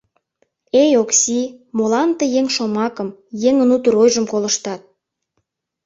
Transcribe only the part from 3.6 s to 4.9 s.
утыр ойжым колыштат?..